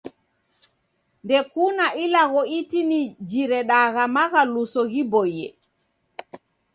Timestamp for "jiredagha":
3.29-4.03